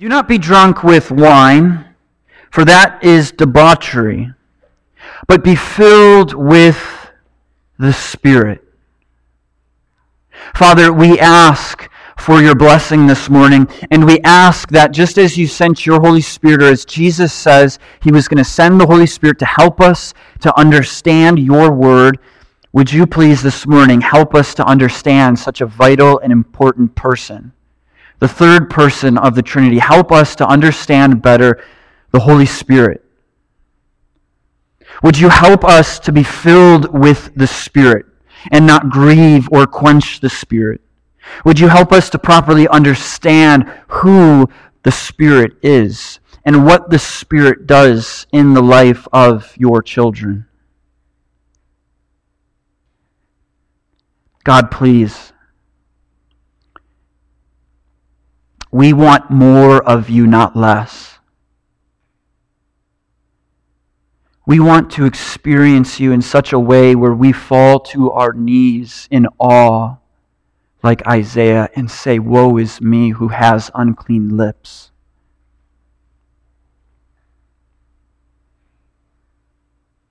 [0.00, 1.84] Do not be drunk with wine,
[2.52, 4.32] for that is debauchery,
[5.26, 7.10] but be filled with
[7.80, 8.62] the Spirit.
[10.54, 15.48] Father, we ask for your blessing this morning, and we ask that just as you
[15.48, 19.06] sent your Holy Spirit, or as Jesus says he was going to send the Holy
[19.06, 22.20] Spirit to help us to understand your word,
[22.72, 27.52] would you please this morning help us to understand such a vital and important person?
[28.18, 29.78] The third person of the Trinity.
[29.78, 31.62] Help us to understand better
[32.10, 33.04] the Holy Spirit.
[35.02, 38.06] Would you help us to be filled with the Spirit
[38.50, 40.80] and not grieve or quench the Spirit?
[41.44, 44.48] Would you help us to properly understand who
[44.82, 50.46] the Spirit is and what the Spirit does in the life of your children?
[54.44, 55.32] God, please.
[58.70, 61.18] We want more of you, not less.
[64.46, 69.06] We want to experience you in such a way where we fall to our knees
[69.10, 69.96] in awe,
[70.82, 74.90] like Isaiah, and say, Woe is me who has unclean lips.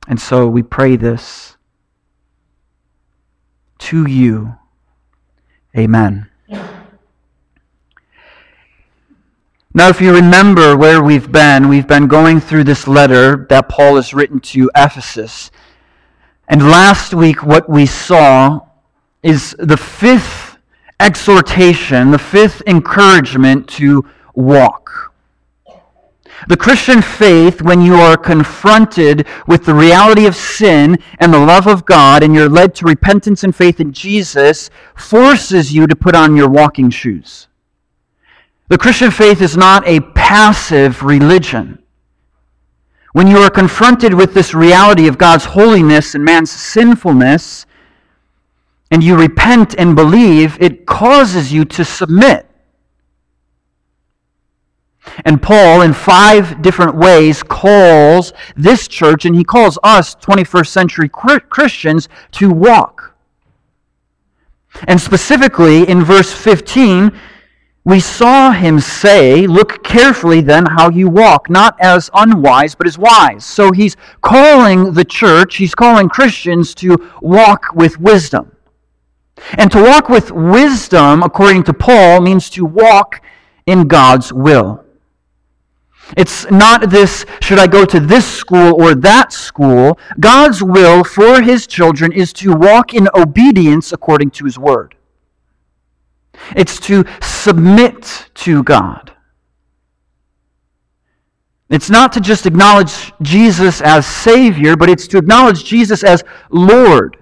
[0.07, 1.57] And so we pray this
[3.79, 4.55] to you.
[5.75, 6.29] Amen.
[9.77, 13.97] Now, if you remember where we've been, we've been going through this letter that Paul
[13.97, 15.51] has written to Ephesus.
[16.47, 18.61] And last week, what we saw
[19.21, 20.57] is the fifth
[20.99, 25.13] exhortation, the fifth encouragement to walk.
[26.47, 31.67] The Christian faith, when you are confronted with the reality of sin and the love
[31.67, 36.15] of God, and you're led to repentance and faith in Jesus, forces you to put
[36.15, 37.47] on your walking shoes.
[38.69, 41.81] The Christian faith is not a passive religion.
[43.13, 47.65] When you are confronted with this reality of God's holiness and man's sinfulness,
[48.91, 52.45] and you repent and believe, it causes you to submit.
[55.25, 61.09] And Paul, in five different ways, calls this church, and he calls us, 21st century
[61.09, 63.15] Christians, to walk.
[64.87, 67.17] And specifically, in verse 15,
[67.87, 72.97] we saw him say, Look carefully then how you walk, not as unwise, but as
[72.97, 73.45] wise.
[73.45, 78.51] So he's calling the church, he's calling Christians to walk with wisdom.
[79.53, 83.21] And to walk with wisdom, according to Paul, means to walk
[83.65, 84.83] in God's will.
[86.17, 89.97] It's not this, should I go to this school or that school?
[90.19, 94.96] God's will for his children is to walk in obedience according to his word.
[96.55, 99.13] It's to submit to God.
[101.69, 107.17] It's not to just acknowledge Jesus as Savior, but it's to acknowledge Jesus as Lord.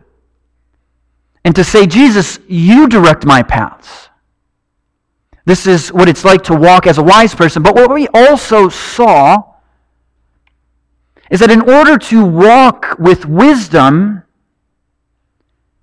[1.43, 4.09] And to say, Jesus, you direct my paths.
[5.45, 7.61] This is what it's like to walk as a wise person.
[7.61, 9.43] But what we also saw
[11.29, 14.23] is that in order to walk with wisdom,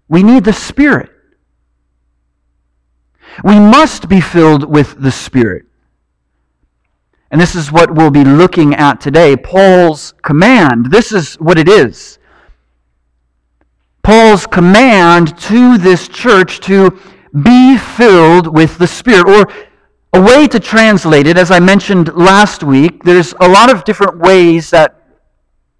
[0.09, 1.12] we need the Spirit.
[3.45, 5.67] We must be filled with the Spirit.
[7.31, 10.91] And this is what we'll be looking at today Paul's command.
[10.91, 12.19] This is what it is.
[14.03, 16.99] Paul's command to this church to
[17.43, 19.29] be filled with the Spirit.
[19.29, 19.53] Or
[20.13, 24.19] a way to translate it, as I mentioned last week, there's a lot of different
[24.19, 25.01] ways that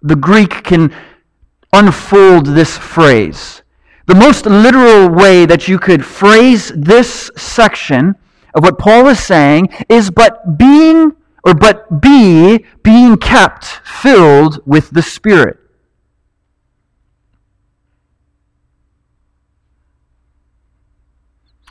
[0.01, 0.93] the Greek can
[1.71, 3.62] unfold this phrase.
[4.05, 8.15] The most literal way that you could phrase this section
[8.53, 14.89] of what Paul is saying is but being or but be being kept filled with
[14.91, 15.57] the Spirit.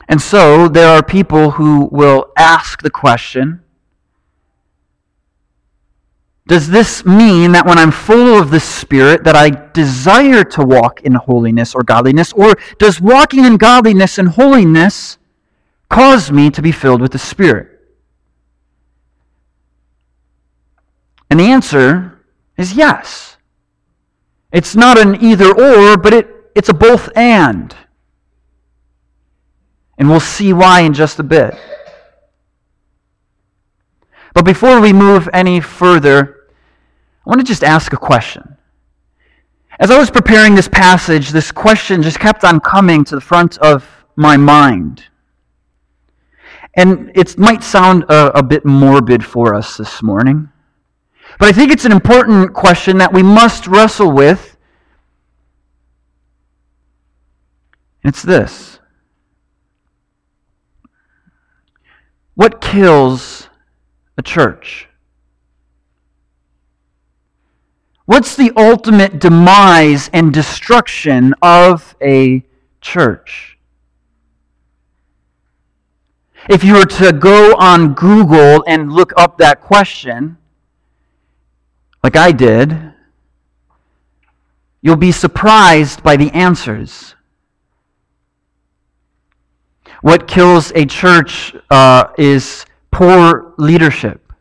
[0.07, 3.62] And so there are people who will ask the question
[6.45, 11.01] does this mean that when I'm full of the Spirit that I desire to walk
[11.01, 12.33] in holiness or godliness?
[12.33, 15.17] Or does walking in godliness and holiness
[15.89, 17.79] cause me to be filled with the Spirit?
[21.29, 22.25] And the answer
[22.57, 23.37] is yes.
[24.51, 27.75] It's not an either or, but it, it's a both and.
[29.97, 31.55] And we'll see why in just a bit.
[34.33, 36.47] But before we move any further,
[37.25, 38.57] I want to just ask a question.
[39.79, 43.57] As I was preparing this passage, this question just kept on coming to the front
[43.59, 45.03] of my mind.
[46.75, 50.49] And it might sound a, a, bit morbid for us this morning,
[51.39, 54.57] but I think it's an important question that we must wrestle with.
[58.03, 58.79] It's this
[62.35, 63.49] What kills
[64.17, 64.87] a church?
[68.05, 72.43] What's the ultimate demise and destruction of a
[72.81, 73.57] church?
[76.49, 80.37] If you were to go on Google and look up that question,
[82.03, 82.93] like I did,
[84.81, 87.15] you'll be surprised by the answers.
[90.01, 94.31] What kills a church uh, is poor leadership.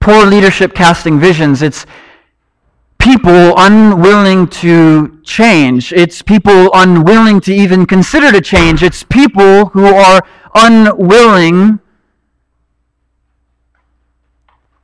[0.00, 1.62] Poor leadership casting visions.
[1.62, 1.86] It's
[2.98, 5.92] people unwilling to change.
[5.92, 8.82] It's people unwilling to even consider to change.
[8.82, 11.78] It's people who are unwilling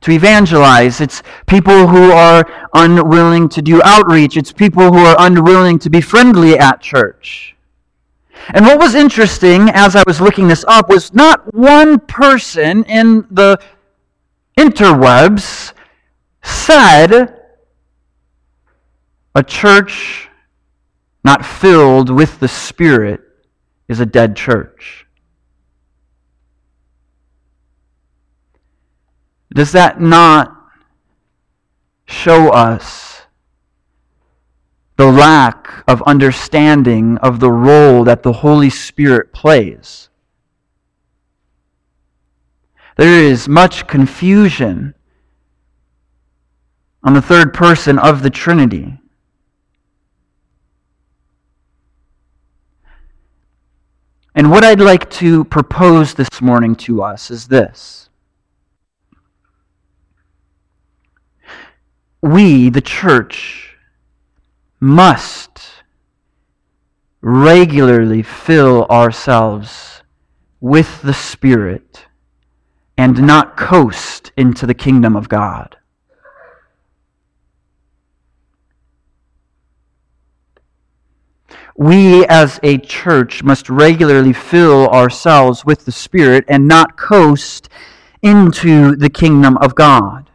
[0.01, 1.01] to evangelize.
[1.01, 4.37] It's people who are unwilling to do outreach.
[4.37, 7.55] It's people who are unwilling to be friendly at church.
[8.49, 13.27] And what was interesting as I was looking this up was not one person in
[13.31, 13.59] the
[14.57, 15.73] interwebs
[16.43, 17.37] said
[19.35, 20.29] a church
[21.23, 23.21] not filled with the Spirit
[23.87, 25.05] is a dead church.
[29.53, 30.55] Does that not
[32.05, 33.10] show us
[35.01, 40.09] the lack of understanding of the role that the Holy Spirit plays?
[42.97, 44.93] There is much confusion
[47.03, 48.99] on the third person of the Trinity.
[54.35, 58.07] And what I'd like to propose this morning to us is this.
[62.21, 63.70] We, the church,
[64.81, 65.61] must
[67.21, 70.01] regularly fill ourselves
[70.59, 72.07] with the Spirit
[72.97, 75.77] and not coast into the kingdom of God.
[81.81, 87.69] we as a church must regularly fill ourselves with the Spirit and not coast
[88.21, 90.30] into the kingdom of God.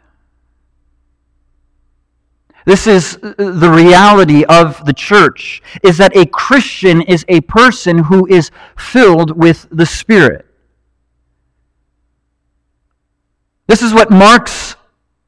[2.66, 7.98] This is uh, the reality of the church is that a Christian is a person
[7.98, 10.44] who is filled with the Spirit.
[13.68, 14.74] This is what marks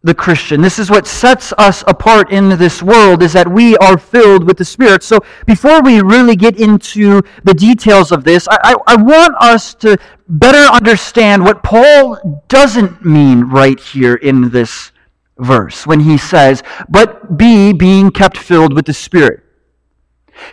[0.03, 0.61] the Christian.
[0.61, 4.59] This is what sets us apart in this world is that we are filled with
[4.59, 5.05] the Spirit.
[5.05, 9.75] So before we really get into the details of this, I, I, I, want us
[9.75, 9.97] to
[10.29, 14.93] better understand what Paul doesn't mean right here in this
[15.39, 19.43] verse when he says, but be being kept filled with the Spirit.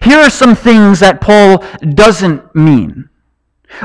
[0.01, 3.09] Here are some things that Paul doesn't mean.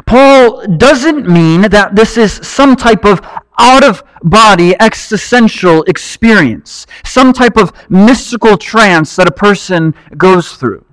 [0.06, 3.20] Paul doesn't mean that this is some type of
[3.58, 10.84] out of body existential experience, some type of mystical trance that a person goes through.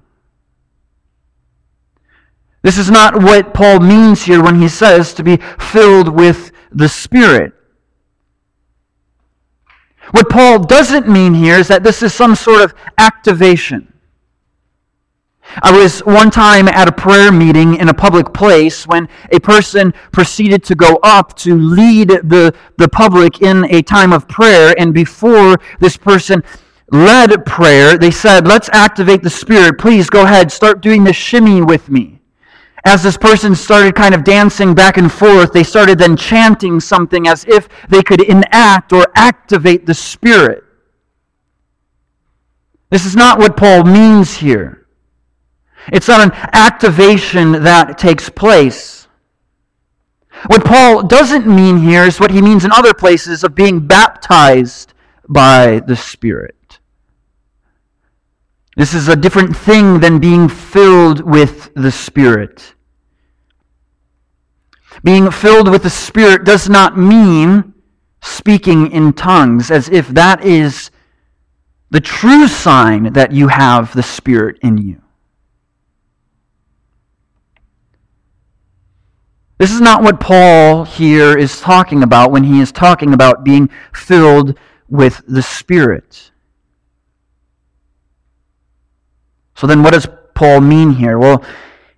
[2.63, 6.89] This is not what Paul means here when he says to be filled with the
[6.89, 7.54] Spirit.
[10.11, 13.94] What Paul doesn't mean here is that this is some sort of activation.
[15.61, 19.94] I was one time at a prayer meeting in a public place when a person
[20.11, 24.76] proceeded to go up to lead the, the public in a time of prayer.
[24.78, 26.44] And before this person
[26.92, 29.78] led prayer, they said, Let's activate the Spirit.
[29.80, 32.17] Please go ahead, start doing the shimmy with me.
[32.87, 37.27] As this person started kind of dancing back and forth, they started then chanting something
[37.27, 40.63] as if they could enact or activate the Spirit.
[42.89, 44.87] This is not what Paul means here.
[45.91, 49.09] It's not an activation that takes place.
[50.45, 54.94] What Paul doesn't mean here is what he means in other places of being baptized
[55.27, 56.79] by the Spirit.
[58.77, 62.75] This is a different thing than being filled with the Spirit.
[65.04, 67.73] Being filled with the Spirit does not mean
[68.21, 70.92] speaking in tongues, as if that is
[71.89, 75.01] the true sign that you have the Spirit in you.
[79.57, 83.69] This is not what Paul here is talking about when he is talking about being
[83.94, 86.31] filled with the Spirit.
[89.56, 91.18] So then, what does Paul mean here?
[91.18, 91.44] Well,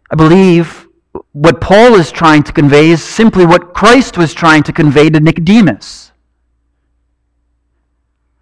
[0.10, 0.88] I believe
[1.32, 5.20] what Paul is trying to convey is simply what Christ was trying to convey to
[5.20, 6.12] Nicodemus.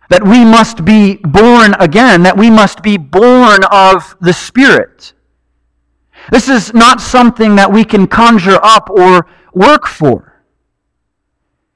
[0.09, 5.13] That we must be born again, that we must be born of the Spirit.
[6.31, 10.26] This is not something that we can conjure up or work for.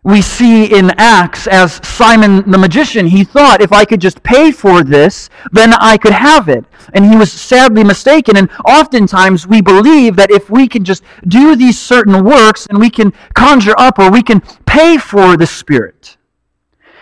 [0.03, 4.51] We see in Acts as Simon the magician, he thought if I could just pay
[4.51, 6.65] for this, then I could have it.
[6.93, 8.35] And he was sadly mistaken.
[8.35, 12.89] And oftentimes we believe that if we can just do these certain works and we
[12.89, 16.17] can conjure up or we can pay for the Spirit.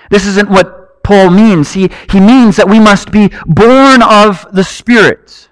[0.10, 1.72] This isn't what Paul means.
[1.72, 5.48] He, he means that we must be born of the Spirit.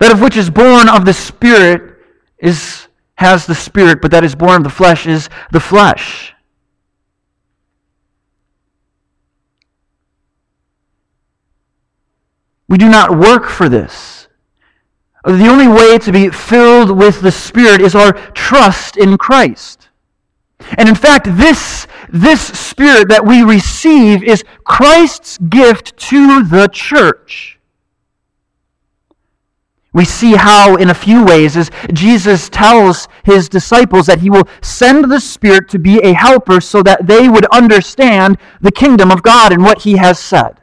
[0.00, 1.96] That of which is born of the Spirit
[2.38, 2.88] is
[3.24, 6.34] has the Spirit, but that is born of the flesh is the flesh.
[12.68, 14.28] We do not work for this.
[15.24, 19.88] The only way to be filled with the Spirit is our trust in Christ.
[20.76, 27.53] And in fact, this, this Spirit that we receive is Christ's gift to the church
[29.94, 34.48] we see how, in a few ways, as Jesus tells his disciples that he will
[34.60, 39.22] send the Spirit to be a helper so that they would understand the kingdom of
[39.22, 40.60] God and what he has said.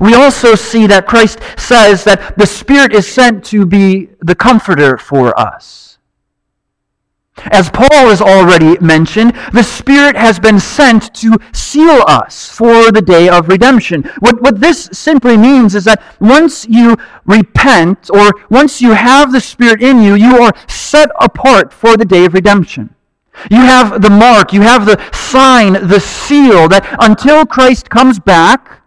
[0.00, 4.96] We also see that Christ says that the Spirit is sent to be the comforter
[4.98, 5.85] for us.
[7.50, 13.02] As Paul has already mentioned, the Spirit has been sent to seal us for the
[13.02, 14.02] day of redemption.
[14.20, 19.40] What, what this simply means is that once you repent, or once you have the
[19.40, 22.94] Spirit in you, you are set apart for the day of redemption.
[23.50, 28.80] You have the mark, you have the sign, the seal that until Christ comes back,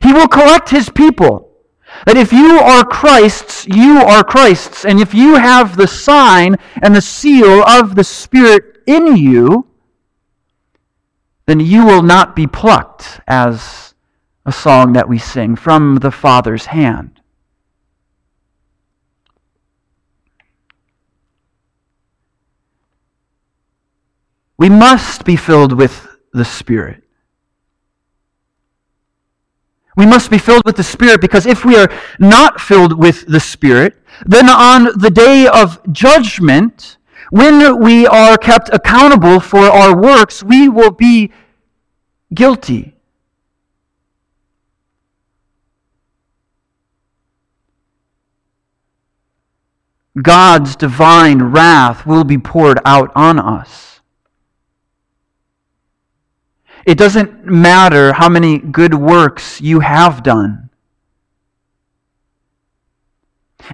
[0.00, 1.45] he will collect his people
[2.04, 4.84] that if you are Christ's, you are Christ's.
[4.84, 9.66] And if you have the sign and the seal of the Spirit in you,
[11.46, 13.94] then you will not be plucked, as
[14.44, 17.20] a song that we sing, from the Father's hand.
[24.58, 27.05] We must be filled with the Spirit.
[29.96, 31.88] We must be filled with the Spirit because if we are
[32.18, 36.98] not filled with the Spirit, then on the day of judgment,
[37.30, 41.32] when we are kept accountable for our works, we will be
[42.32, 42.94] guilty.
[50.20, 53.95] God's divine wrath will be poured out on us.
[56.86, 60.70] It doesn't matter how many good works you have done.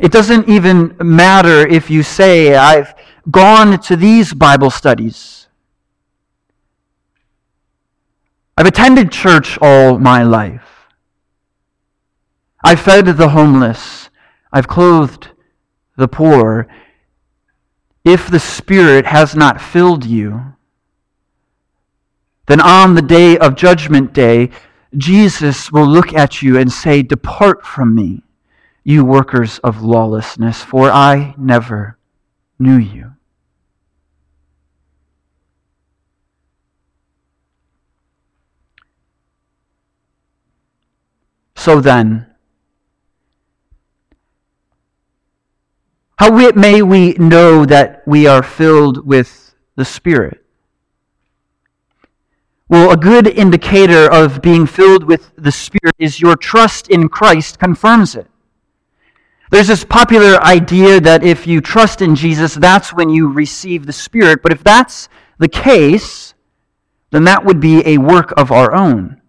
[0.00, 2.94] It doesn't even matter if you say, I've
[3.30, 5.46] gone to these Bible studies.
[8.56, 10.88] I've attended church all my life.
[12.64, 14.08] I've fed the homeless.
[14.50, 15.28] I've clothed
[15.96, 16.66] the poor.
[18.06, 20.51] If the Spirit has not filled you,
[22.46, 24.50] then on the day of Judgment Day,
[24.96, 28.22] Jesus will look at you and say, Depart from me,
[28.84, 31.98] you workers of lawlessness, for I never
[32.58, 33.12] knew you.
[41.56, 42.26] So then,
[46.16, 50.41] how may we know that we are filled with the Spirit?
[52.72, 57.58] Well, a good indicator of being filled with the Spirit is your trust in Christ
[57.58, 58.26] confirms it.
[59.50, 63.92] There's this popular idea that if you trust in Jesus, that's when you receive the
[63.92, 64.40] Spirit.
[64.42, 66.32] But if that's the case,
[67.10, 69.20] then that would be a work of our own.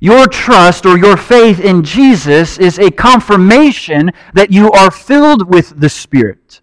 [0.00, 5.80] Your trust or your faith in Jesus is a confirmation that you are filled with
[5.80, 6.61] the Spirit.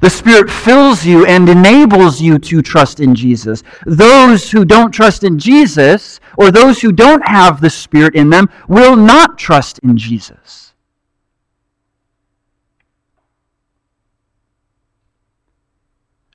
[0.00, 3.62] The Spirit fills you and enables you to trust in Jesus.
[3.84, 8.48] Those who don't trust in Jesus, or those who don't have the Spirit in them,
[8.68, 10.72] will not trust in Jesus.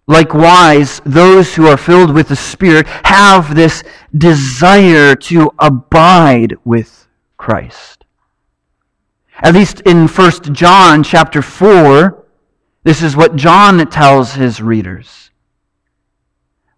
[0.10, 3.84] Likewise, those who are filled with the Spirit have this
[4.18, 8.06] desire to abide with Christ.
[9.40, 12.26] At least in 1 John chapter 4,
[12.88, 15.30] this is what John tells his readers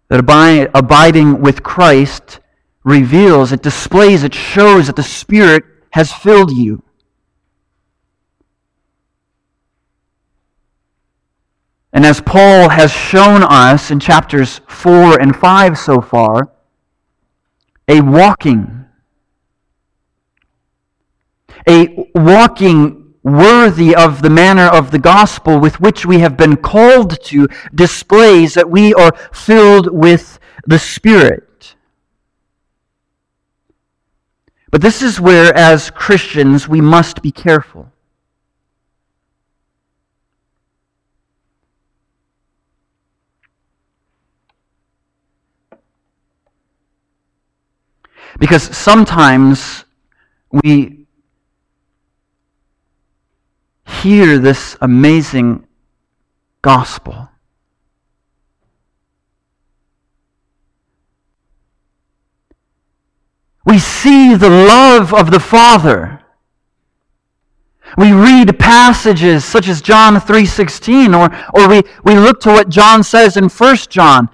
[0.08, 0.18] that
[0.74, 2.40] abiding with Christ
[2.82, 6.82] reveals, it displays, it shows that the Spirit has filled you.
[11.92, 16.50] And as Paul has shown us in chapters 4 and 5 so far,
[17.86, 18.84] a walking,
[21.68, 27.22] a walking worthy of the manner of the gospel with which we have been called
[27.24, 31.74] to displays that we are filled with the Spirit.
[34.70, 37.92] But this is where, as Christians, we must be careful.
[48.38, 49.84] Because sometimes
[50.50, 50.99] we
[54.02, 55.66] hear this amazing
[56.62, 57.28] gospel.
[63.64, 66.20] We see the love of the Father.
[67.96, 73.02] We read passages such as John 3:16 or, or we, we look to what John
[73.02, 74.28] says in 1 John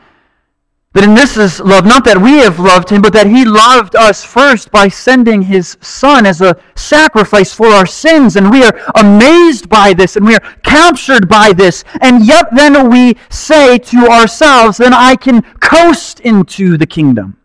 [0.96, 3.94] that in this is love, not that we have loved him, but that he loved
[3.94, 8.36] us first by sending his Son as a sacrifice for our sins.
[8.36, 11.84] And we are amazed by this and we are captured by this.
[12.00, 17.36] And yet then we say to ourselves, then I can coast into the kingdom.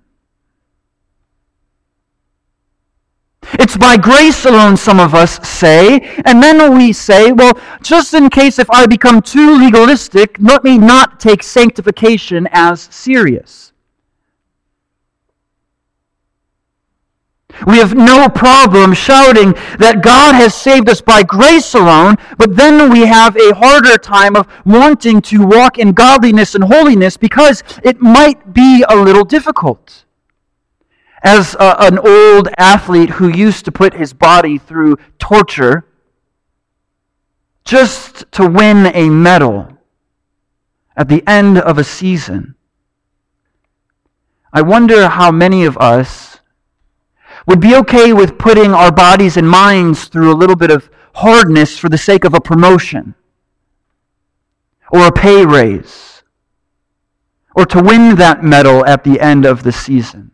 [3.53, 5.99] It's by grace alone, some of us say.
[6.25, 10.77] And then we say, well, just in case if I become too legalistic, let me
[10.77, 13.71] not take sanctification as serious.
[17.67, 22.89] We have no problem shouting that God has saved us by grace alone, but then
[22.89, 28.01] we have a harder time of wanting to walk in godliness and holiness because it
[28.01, 30.05] might be a little difficult
[31.23, 35.85] as a, an old athlete who used to put his body through torture
[37.63, 39.77] just to win a medal
[40.97, 42.55] at the end of a season.
[44.51, 46.39] I wonder how many of us
[47.47, 51.77] would be okay with putting our bodies and minds through a little bit of hardness
[51.77, 53.15] for the sake of a promotion
[54.91, 56.23] or a pay raise
[57.55, 60.30] or to win that medal at the end of the season.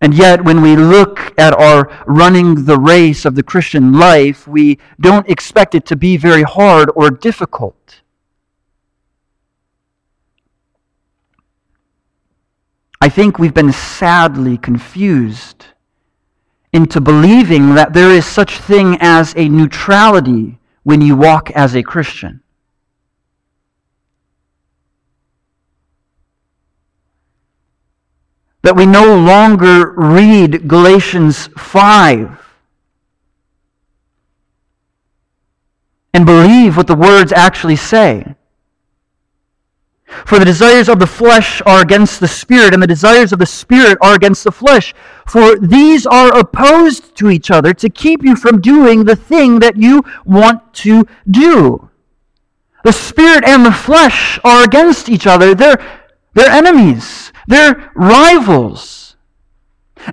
[0.00, 4.78] And yet, when we look at our running the race of the Christian life, we
[4.98, 8.00] don't expect it to be very hard or difficult.
[13.02, 15.66] I think we've been sadly confused
[16.72, 21.82] into believing that there is such thing as a neutrality when you walk as a
[21.82, 22.42] Christian.
[28.62, 32.38] That we no longer read Galatians 5
[36.12, 38.34] and believe what the words actually say.
[40.26, 43.46] For the desires of the flesh are against the Spirit, and the desires of the
[43.46, 44.92] Spirit are against the flesh.
[45.26, 49.76] For these are opposed to each other to keep you from doing the thing that
[49.76, 51.88] you want to do.
[52.82, 55.54] The Spirit and the flesh are against each other.
[55.54, 55.80] They're,
[56.34, 57.32] they're enemies.
[57.46, 59.00] They're rivals.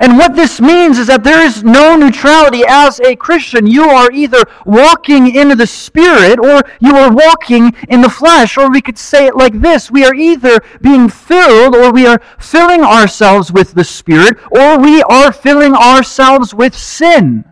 [0.01, 3.65] And what this means is that there is no neutrality as a Christian.
[3.67, 8.57] You are either walking in the Spirit or you are walking in the flesh.
[8.57, 12.21] Or we could say it like this We are either being filled or we are
[12.37, 17.45] filling ourselves with the Spirit or we are filling ourselves with sin.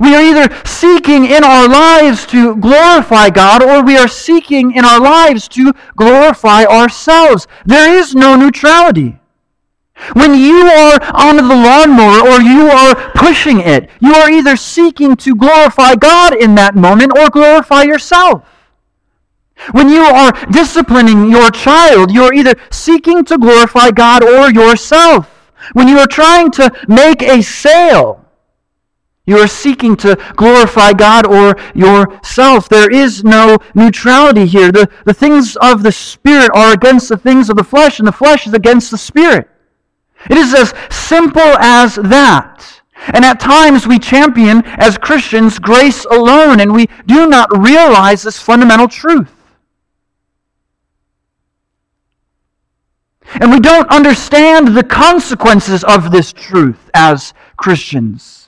[0.00, 4.84] We are either seeking in our lives to glorify God or we are seeking in
[4.84, 7.46] our lives to glorify ourselves.
[7.64, 9.18] There is no neutrality.
[10.12, 15.16] When you are on the lawnmower or you are pushing it, you are either seeking
[15.16, 18.44] to glorify God in that moment or glorify yourself.
[19.72, 25.28] When you are disciplining your child, you are either seeking to glorify God or yourself.
[25.72, 28.25] When you are trying to make a sale,
[29.26, 32.68] you are seeking to glorify God or yourself.
[32.68, 34.70] There is no neutrality here.
[34.70, 38.12] The, the things of the Spirit are against the things of the flesh, and the
[38.12, 39.48] flesh is against the Spirit.
[40.30, 42.82] It is as simple as that.
[43.12, 48.38] And at times we champion, as Christians, grace alone, and we do not realize this
[48.38, 49.32] fundamental truth.
[53.40, 58.45] And we don't understand the consequences of this truth as Christians.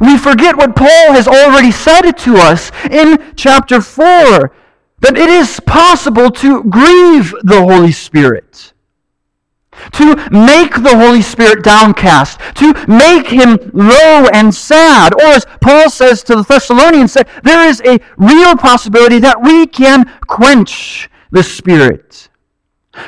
[0.00, 4.52] We forget what Paul has already said to us in chapter 4
[5.00, 8.72] that it is possible to grieve the Holy Spirit.
[9.92, 15.14] to make the Holy Spirit downcast, to make him low and sad.
[15.14, 20.10] Or as Paul says to the Thessalonians, there is a real possibility that we can
[20.26, 22.28] quench the Spirit.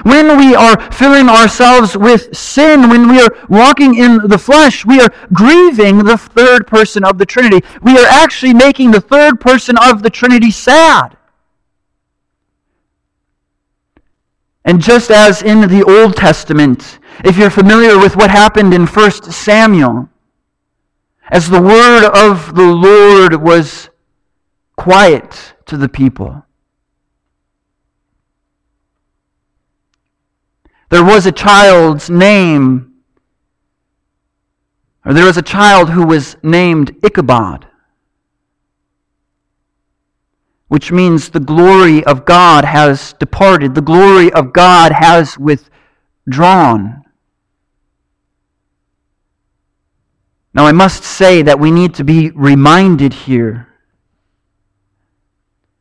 [0.03, 5.01] When we are filling ourselves with sin, when we are walking in the flesh, we
[5.01, 7.67] are grieving the third person of the Trinity.
[7.83, 11.17] We are actually making the third person of the Trinity sad.
[14.65, 19.11] And just as in the Old Testament, if you're familiar with what happened in 1
[19.33, 20.09] Samuel,
[21.31, 23.89] as the word of the Lord was
[24.77, 26.45] quiet to the people,
[30.91, 32.95] there was a child's name,
[35.05, 37.67] or there was a child who was named Ichabod.
[40.67, 47.05] Which means the glory of God has departed, the glory of God has withdrawn.
[50.53, 53.69] Now, I must say that we need to be reminded here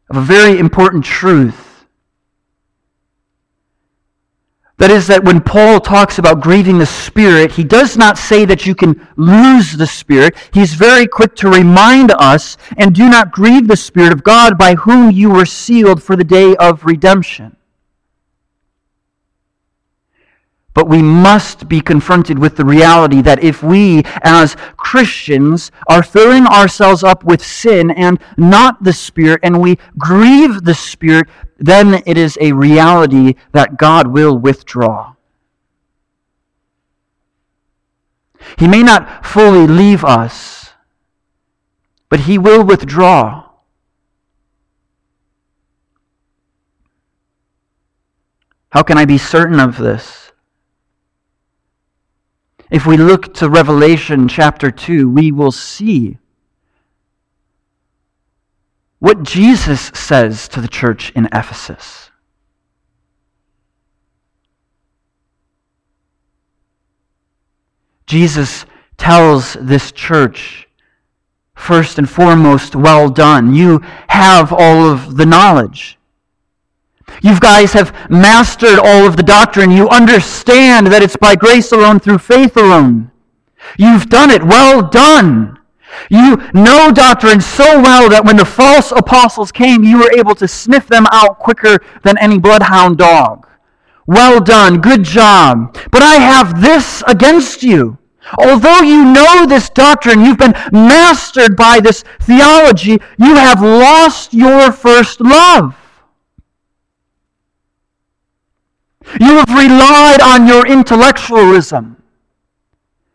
[0.10, 1.69] of a very important truth
[4.80, 8.65] That is, that when Paul talks about grieving the Spirit, he does not say that
[8.65, 10.38] you can lose the Spirit.
[10.54, 14.76] He's very quick to remind us, and do not grieve the Spirit of God by
[14.76, 17.58] whom you were sealed for the day of redemption.
[20.74, 26.46] But we must be confronted with the reality that if we, as Christians, are filling
[26.46, 31.28] ourselves up with sin and not the Spirit, and we grieve the Spirit,
[31.58, 35.16] then it is a reality that God will withdraw.
[38.58, 40.72] He may not fully leave us,
[42.08, 43.50] but He will withdraw.
[48.72, 50.29] How can I be certain of this?
[52.70, 56.18] If we look to Revelation chapter 2, we will see
[59.00, 62.12] what Jesus says to the church in Ephesus.
[68.06, 68.66] Jesus
[68.98, 70.68] tells this church,
[71.54, 73.54] first and foremost, well done.
[73.54, 75.99] You have all of the knowledge.
[77.22, 79.72] You guys have mastered all of the doctrine.
[79.72, 83.12] You understand that it's by grace alone, through faith alone.
[83.78, 84.44] You've done it.
[84.44, 85.60] Well done.
[86.10, 90.48] You know doctrine so well that when the false apostles came, you were able to
[90.48, 93.48] sniff them out quicker than any bloodhound dog.
[94.06, 95.78] Well done, good job.
[95.92, 97.98] But I have this against you.
[98.38, 104.72] Although you know this doctrine, you've been mastered by this theology, you have lost your
[104.72, 105.76] first love.
[109.19, 112.02] You have relied on your intellectualism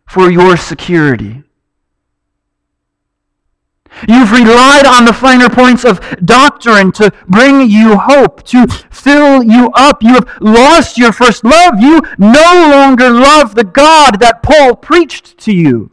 [0.07, 1.43] for your security.
[4.09, 9.71] You've relied on the finer points of doctrine to bring you hope, to fill you
[9.75, 10.03] up.
[10.03, 11.81] You have lost your first love.
[11.81, 15.91] You no longer love the God that Paul preached to you.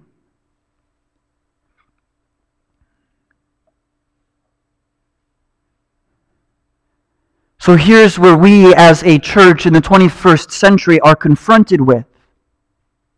[7.61, 12.05] So here's where we as a church in the 21st century are confronted with.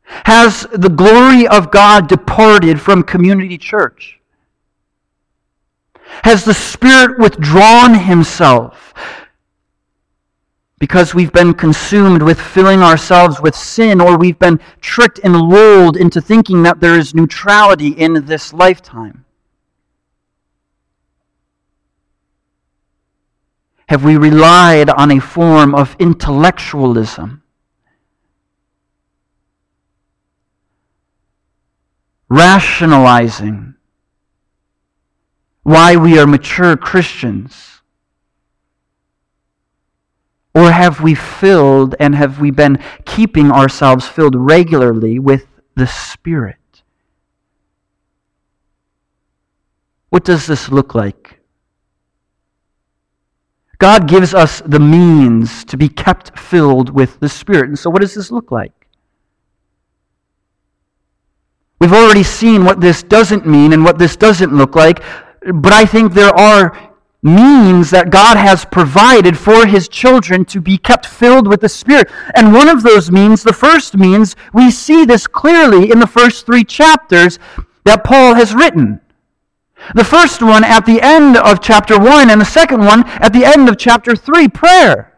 [0.04, 4.20] Has the glory of God departed from community church?
[6.26, 8.94] Has the Spirit withdrawn himself?
[10.78, 15.96] Because we've been consumed with filling ourselves with sin, or we've been tricked and lulled
[15.96, 19.23] into thinking that there is neutrality in this lifetime.
[23.94, 27.44] Have we relied on a form of intellectualism?
[32.28, 33.76] Rationalizing
[35.62, 37.84] why we are mature Christians?
[40.56, 46.82] Or have we filled and have we been keeping ourselves filled regularly with the Spirit?
[50.10, 51.43] What does this look like?
[53.84, 57.68] God gives us the means to be kept filled with the Spirit.
[57.68, 58.72] And so, what does this look like?
[61.80, 65.04] We've already seen what this doesn't mean and what this doesn't look like
[65.52, 66.92] but I think there are
[67.22, 72.10] means that God has provided for his children to be kept filled with the Spirit.
[72.36, 76.46] And one of those means, the first means, we see this clearly in the first
[76.46, 77.40] three chapters
[77.86, 79.00] that Paul has written.
[79.96, 83.46] The first one at the end of chapter 1, and the second one at the
[83.46, 85.14] end of chapter 3, prayer.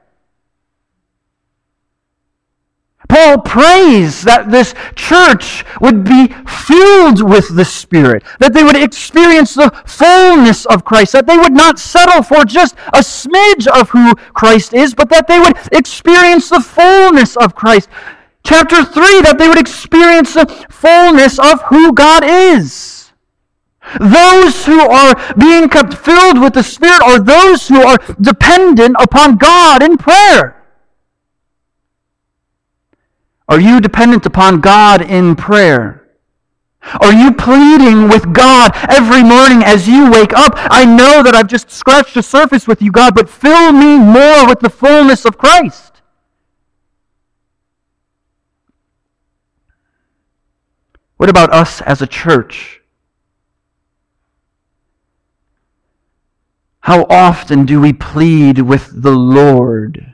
[3.08, 9.54] Paul prays that this church would be filled with the Spirit, that they would experience
[9.54, 14.16] the fullness of Christ, that they would not settle for just a smidge of who
[14.34, 17.90] Christ is, but that they would experience the fullness of Christ.
[18.44, 23.05] Chapter 3, that they would experience the fullness of who God is.
[24.00, 29.38] Those who are being kept filled with the Spirit are those who are dependent upon
[29.38, 30.64] God in prayer.
[33.48, 36.02] Are you dependent upon God in prayer?
[37.02, 40.54] Are you pleading with God every morning as you wake up?
[40.56, 44.48] I know that I've just scratched the surface with you, God, but fill me more
[44.48, 46.02] with the fullness of Christ.
[51.18, 52.82] What about us as a church?
[56.86, 60.14] How often do we plead with the Lord?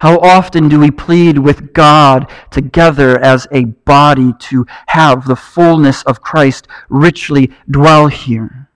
[0.00, 6.02] How often do we plead with God together as a body to have the fullness
[6.04, 8.70] of Christ richly dwell here?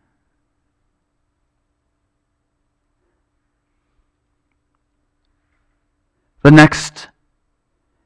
[6.42, 7.09] The next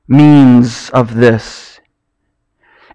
[0.06, 1.80] means of this,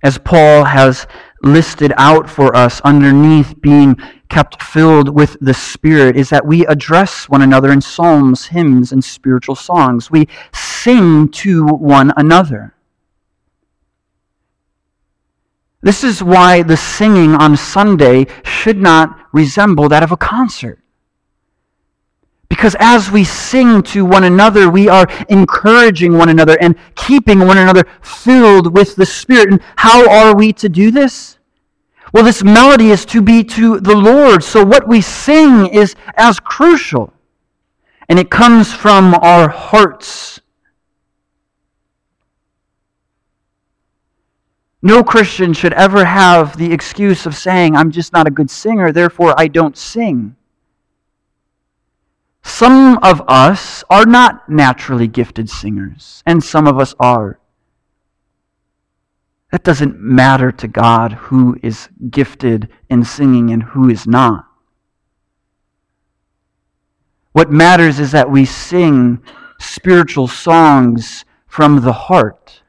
[0.02, 1.06] as Paul has
[1.46, 3.96] listed out for us underneath being
[4.30, 9.04] kept filled with the Spirit is that we address one another in psalms, hymns, and
[9.04, 10.10] spiritual songs.
[10.10, 12.74] We sing to one another.
[15.82, 20.80] This is why the singing on Sunday should not resemble that of a concert.
[22.50, 27.58] Because as we sing to one another, we are encouraging one another and keeping one
[27.58, 29.52] another filled with the Spirit.
[29.52, 31.35] And how are we to do this?
[32.16, 36.40] Well, this melody is to be to the Lord, so what we sing is as
[36.40, 37.12] crucial.
[38.08, 40.40] And it comes from our hearts.
[44.82, 48.94] No Christian should ever have the excuse of saying, I'm just not a good singer,
[48.94, 50.38] therefore I don't sing.
[52.44, 57.40] Some of us are not naturally gifted singers, and some of us are.
[59.56, 64.44] That doesn't matter to God who is gifted in singing and who is not.
[67.32, 69.24] What matters is that we sing
[69.58, 72.64] spiritual songs from the heart.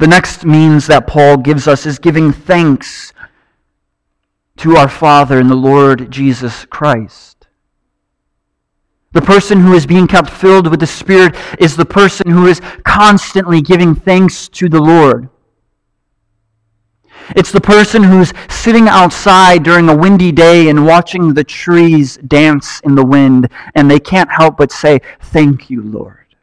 [0.00, 3.12] The next means that Paul gives us is giving thanks
[4.56, 7.33] to our Father in the Lord Jesus Christ.
[9.14, 12.60] The person who is being kept filled with the Spirit is the person who is
[12.82, 15.28] constantly giving thanks to the Lord.
[17.36, 22.80] It's the person who's sitting outside during a windy day and watching the trees dance
[22.80, 26.34] in the wind, and they can't help but say, Thank you, Lord.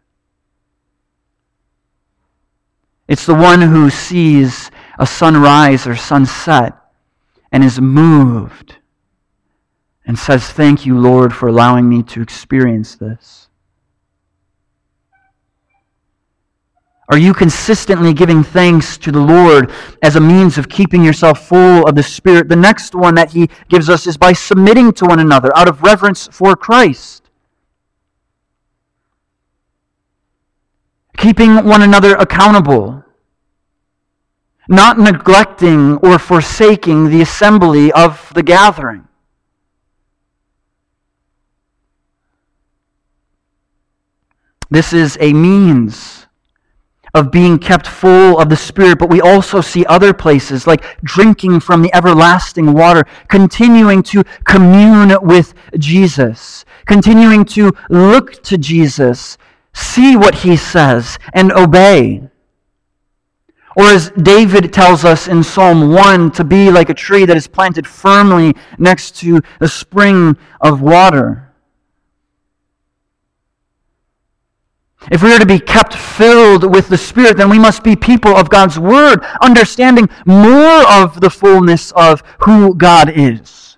[3.10, 6.74] It's the one who sees a sunrise or sunset
[7.52, 8.78] and is moved
[10.06, 13.50] and says, Thank you, Lord, for allowing me to experience this?
[17.12, 19.70] Are you consistently giving thanks to the Lord
[20.02, 22.48] as a means of keeping yourself full of the Spirit?
[22.48, 25.84] The next one that he gives us is by submitting to one another out of
[25.84, 27.30] reverence for Christ.
[31.18, 33.04] Keeping one another accountable.
[34.70, 39.06] Not neglecting or forsaking the assembly of the gathering.
[44.72, 46.26] This is a means
[47.14, 51.60] of being kept full of the Spirit, but we also see other places like drinking
[51.60, 59.38] from the everlasting water, continuing to commune with Jesus, continuing to look to Jesus,
[59.74, 62.24] see what he says, and obey.
[63.76, 67.48] Or as David tells us in Psalm 1, to be like a tree that is
[67.48, 71.51] planted firmly next to a spring of water.
[75.10, 78.36] If we are to be kept filled with the Spirit, then we must be people
[78.36, 83.78] of God's Word, understanding more of the fullness of who God is.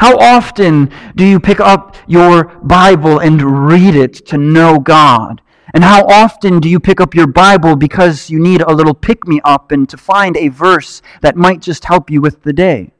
[0.00, 5.42] How often do you pick up your Bible and read it to know God?
[5.74, 9.26] And how often do you pick up your Bible because you need a little pick
[9.26, 12.91] me up and to find a verse that might just help you with the day?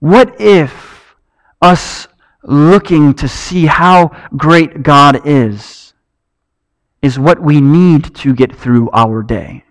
[0.00, 1.14] What if
[1.60, 2.08] us
[2.42, 5.92] looking to see how great God is
[7.02, 9.64] is what we need to get through our day?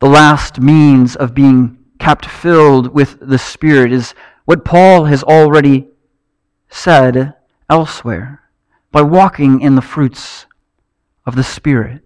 [0.00, 5.88] The last means of being kept filled with the Spirit is what Paul has already
[6.68, 7.34] said
[7.70, 8.42] elsewhere
[8.90, 10.44] by walking in the fruits
[11.24, 12.02] of the Spirit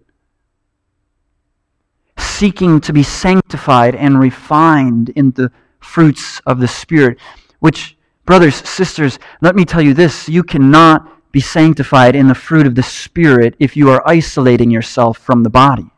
[2.37, 7.17] seeking to be sanctified and refined in the fruits of the Spirit,
[7.59, 12.67] which, brothers, sisters, let me tell you this you cannot be sanctified in the fruit
[12.67, 15.89] of the Spirit if you are isolating yourself from the body.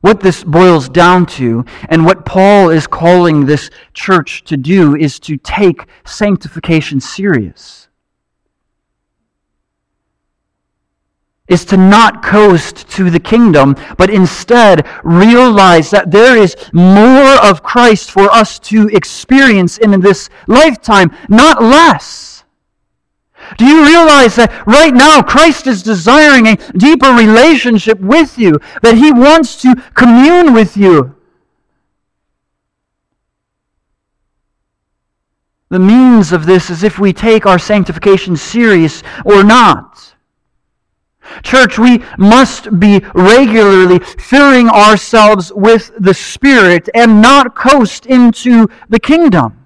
[0.00, 5.20] What this boils down to, and what Paul is calling this church to do, is
[5.20, 7.89] to take sanctification serious.
[11.50, 17.62] Is to not coast to the kingdom, but instead realize that there is more of
[17.62, 22.44] Christ for us to experience in this lifetime, not less.
[23.58, 28.96] Do you realize that right now Christ is desiring a deeper relationship with you, that
[28.96, 31.16] He wants to commune with you?
[35.70, 40.09] The means of this is if we take our sanctification serious or not.
[41.42, 49.00] Church, we must be regularly filling ourselves with the Spirit and not coast into the
[49.00, 49.56] kingdom.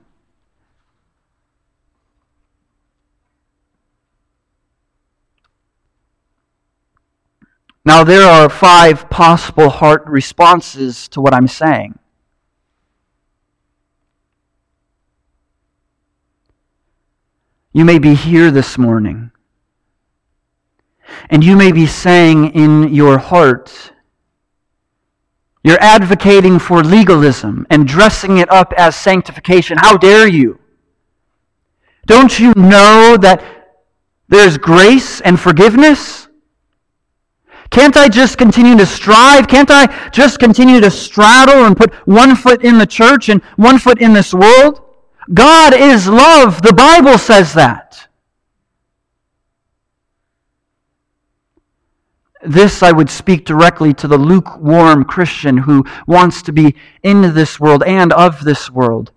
[7.86, 11.98] Now, there are five possible heart responses to what I'm saying.
[17.74, 19.32] You may be here this morning,
[21.30, 23.92] and you may be saying in your heart,
[25.62, 29.78] you're advocating for legalism and dressing it up as sanctification.
[29.78, 30.58] How dare you?
[32.06, 33.42] Don't you know that
[34.28, 36.28] there's grace and forgiveness?
[37.70, 39.48] Can't I just continue to strive?
[39.48, 43.78] Can't I just continue to straddle and put one foot in the church and one
[43.78, 44.80] foot in this world?
[45.32, 46.60] God is love.
[46.60, 48.06] The Bible says that.
[52.44, 57.58] This I would speak directly to the lukewarm Christian who wants to be in this
[57.58, 59.12] world and of this world.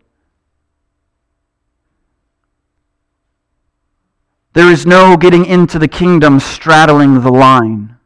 [4.54, 7.98] There is no getting into the kingdom straddling the line.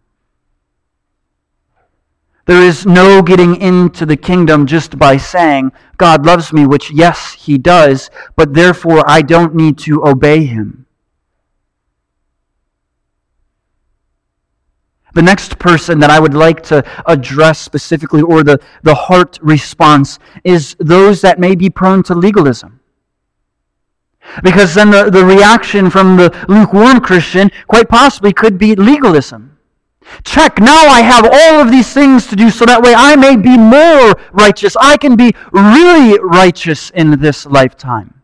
[2.46, 7.34] There is no getting into the kingdom just by saying, God loves me, which, yes,
[7.34, 10.81] he does, but therefore I don't need to obey him.
[15.14, 20.20] The next person that I would like to address specifically, or the, the heart response,
[20.44, 22.80] is those that may be prone to legalism.
[24.44, 29.58] Because then the, the reaction from the lukewarm Christian quite possibly could be legalism.
[30.24, 33.36] Check, now I have all of these things to do so that way I may
[33.36, 34.76] be more righteous.
[34.80, 38.21] I can be really righteous in this lifetime.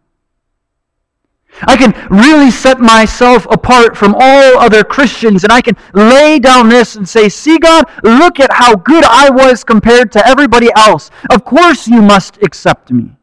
[1.61, 6.69] I can really set myself apart from all other Christians and I can lay down
[6.69, 11.09] this and say, See, God, look at how good I was compared to everybody else.
[11.29, 13.17] Of course, you must accept me.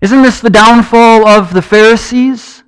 [0.00, 2.64] Isn't this the downfall of the Pharisees?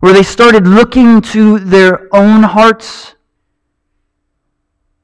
[0.00, 3.16] where they started looking to their own hearts,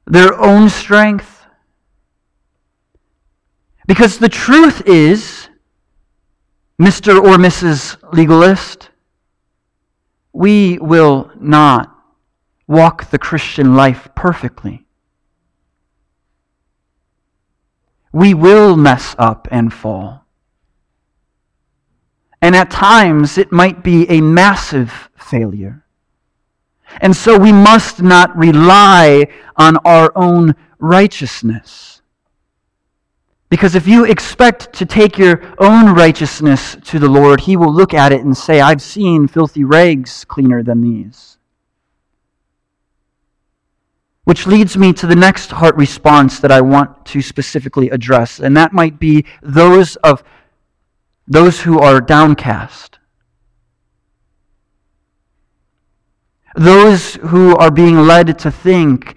[0.05, 1.32] their own strength.
[3.87, 5.49] Because the truth is,
[6.81, 7.17] Mr.
[7.17, 7.97] or Mrs.
[8.13, 8.89] Legalist,
[10.31, 11.95] we will not
[12.67, 14.85] walk the Christian life perfectly.
[18.11, 20.25] We will mess up and fall.
[22.41, 25.85] And at times, it might be a massive failure.
[27.01, 32.01] And so we must not rely on our own righteousness.
[33.53, 37.93] Because if you expect to take your own righteousness to the Lord, He will look
[37.93, 41.37] at it and say, I've seen filthy rags cleaner than these.
[44.23, 48.57] Which leads me to the next heart response that I want to specifically address, and
[48.57, 50.23] that might be those of
[51.27, 52.97] those who are downcast,
[56.55, 59.15] those who are being led to think,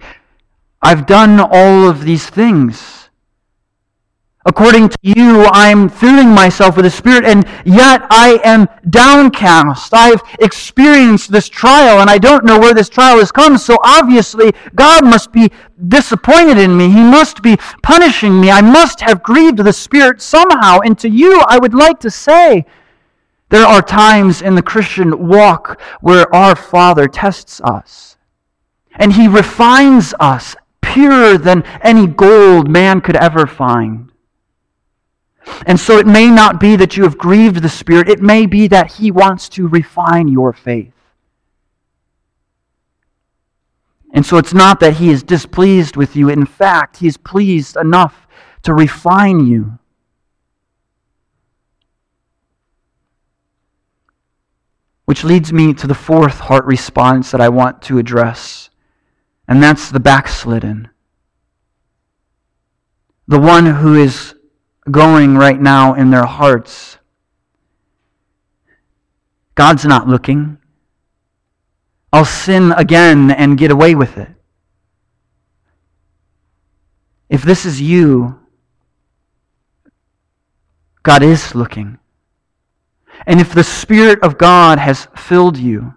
[0.79, 3.06] I've done all of these things.
[4.47, 9.93] According to you, I'm filling myself with the Spirit, and yet I am downcast.
[9.93, 14.53] I've experienced this trial, and I don't know where this trial has come, so obviously
[14.73, 15.51] God must be
[15.89, 16.89] disappointed in me.
[16.89, 18.49] He must be punishing me.
[18.49, 20.79] I must have grieved the Spirit somehow.
[20.79, 22.65] And to you, I would like to say,
[23.49, 28.15] There are times in the Christian walk where our Father tests us,
[28.95, 34.06] and He refines us purer than any gold man could ever find.
[35.65, 38.67] And so it may not be that you have grieved the Spirit, it may be
[38.67, 40.93] that He wants to refine your faith.
[44.13, 46.29] And so it's not that He is displeased with you.
[46.29, 48.27] In fact, He is pleased enough
[48.63, 49.79] to refine you.
[55.05, 58.69] Which leads me to the fourth heart response that I want to address,
[59.47, 60.89] and that's the backslidden.
[63.27, 64.35] The one who is
[64.91, 66.97] going right now in their hearts.
[69.55, 70.57] God's not looking.
[72.13, 74.29] I'll sin again and get away with it.
[77.29, 78.39] If this is you,
[81.03, 81.99] God is looking.
[83.25, 85.95] And if the Spirit of God has filled you,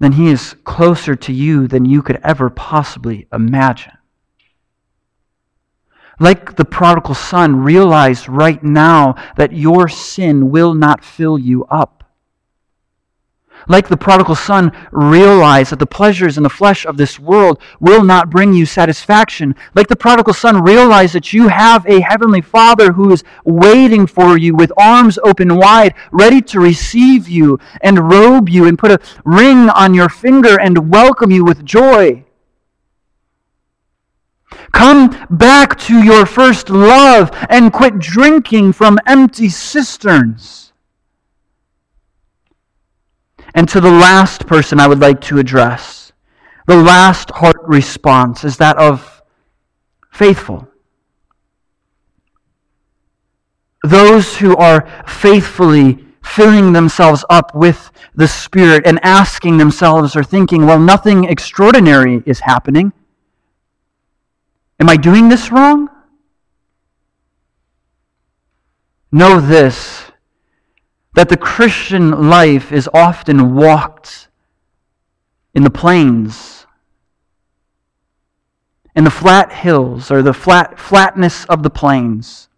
[0.00, 3.97] then He is closer to you than you could ever possibly imagine.
[6.20, 11.98] Like the prodigal son, realize right now that your sin will not fill you up.
[13.66, 18.02] Like the prodigal son, realize that the pleasures in the flesh of this world will
[18.02, 19.54] not bring you satisfaction.
[19.74, 24.38] Like the prodigal son, realize that you have a heavenly father who is waiting for
[24.38, 29.00] you with arms open wide, ready to receive you and robe you and put a
[29.24, 32.24] ring on your finger and welcome you with joy.
[34.78, 40.72] Come back to your first love and quit drinking from empty cisterns.
[43.56, 46.12] And to the last person I would like to address,
[46.68, 49.20] the last heart response is that of
[50.12, 50.68] faithful.
[53.82, 60.66] Those who are faithfully filling themselves up with the Spirit and asking themselves or thinking,
[60.66, 62.92] well, nothing extraordinary is happening.
[64.80, 65.88] Am I doing this wrong?
[69.10, 70.04] Know this
[71.14, 74.28] that the Christian life is often walked
[75.52, 76.64] in the plains,
[78.94, 82.48] in the flat hills, or the flat, flatness of the plains.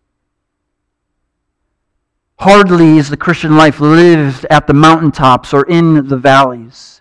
[2.41, 7.01] Hardly is the Christian life lived at the mountaintops or in the valleys.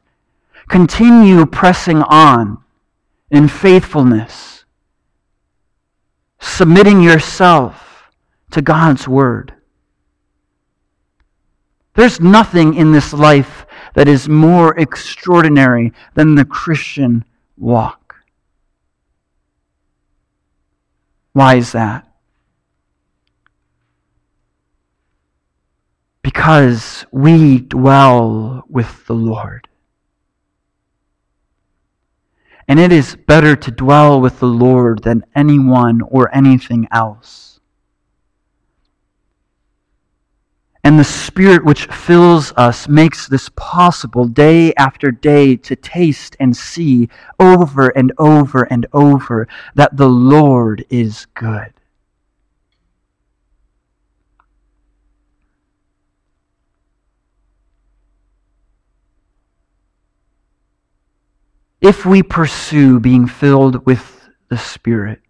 [0.70, 2.64] Continue pressing on
[3.32, 4.59] in faithfulness
[6.40, 8.10] submitting yourself
[8.52, 9.54] to God's Word.
[11.96, 17.26] There's nothing in this life that is more extraordinary than the Christian
[17.58, 18.16] walk.
[21.34, 22.06] Why is that?
[26.22, 29.69] Because we dwell with the Lord.
[32.70, 37.60] And it is better to dwell with the Lord than anyone or anything else.
[40.84, 46.56] And the Spirit which fills us makes this possible day after day to taste and
[46.56, 47.10] see
[47.40, 51.74] over and over and over that the Lord is good.
[61.82, 65.22] If we pursue being filled with the Spirit,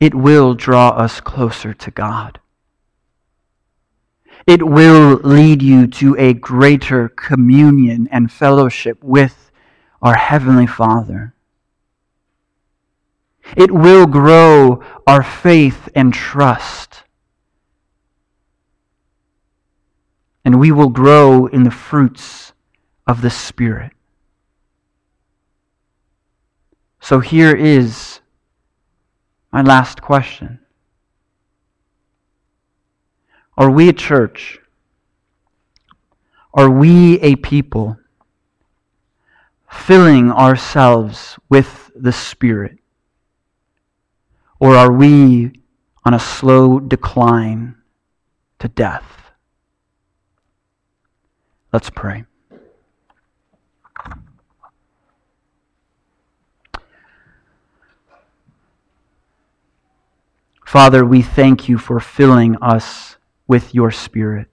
[0.00, 2.40] it will draw us closer to God.
[4.46, 9.50] It will lead you to a greater communion and fellowship with
[10.00, 11.34] our Heavenly Father.
[13.56, 17.02] It will grow our faith and trust.
[20.44, 22.52] And we will grow in the fruits
[23.06, 23.92] of the Spirit.
[27.00, 28.20] So here is
[29.52, 30.58] my last question
[33.56, 34.58] Are we a church?
[36.52, 37.98] Are we a people
[39.70, 42.78] filling ourselves with the Spirit?
[44.58, 45.60] Or are we
[46.04, 47.76] on a slow decline
[48.58, 49.32] to death?
[51.72, 52.24] Let's pray.
[60.66, 64.48] Father, we thank you for filling us with your Spirit.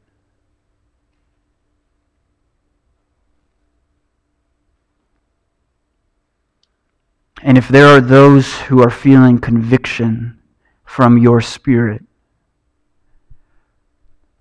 [7.42, 10.40] And if there are those who are feeling conviction
[10.86, 12.04] from your Spirit,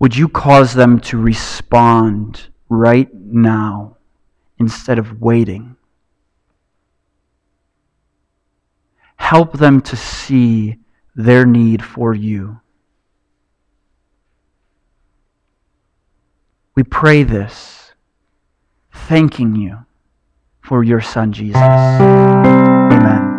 [0.03, 3.95] Would you cause them to respond right now
[4.59, 5.77] instead of waiting?
[9.15, 10.75] Help them to see
[11.15, 12.59] their need for you.
[16.75, 17.93] We pray this,
[18.91, 19.85] thanking you
[20.61, 21.61] for your Son, Jesus.
[21.61, 23.32] Amen.